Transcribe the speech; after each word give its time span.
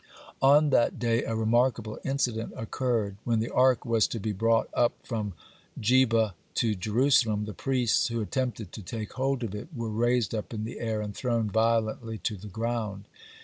On 0.41 0.71
that 0.71 0.97
day 0.97 1.23
a 1.25 1.35
remarkable 1.35 1.99
incident 2.03 2.53
occurred. 2.57 3.17
When 3.23 3.39
the 3.39 3.51
Ark 3.51 3.85
was 3.85 4.07
to 4.07 4.19
be 4.19 4.31
brought 4.31 4.67
up 4.73 4.93
from 5.03 5.33
Geba 5.79 6.33
to 6.55 6.73
Jerusalem, 6.73 7.45
the 7.45 7.53
priests 7.53 8.07
who 8.07 8.19
attempted 8.19 8.71
to 8.71 8.81
take 8.81 9.13
hold 9.13 9.43
of 9.43 9.53
it 9.53 9.67
were 9.75 9.91
raised 9.91 10.33
up 10.33 10.55
in 10.55 10.63
the 10.63 10.79
air 10.79 11.01
and 11.01 11.15
thrown 11.15 11.51
violently 11.51 12.17
to 12.17 12.35
the 12.35 12.47
ground. 12.47 13.03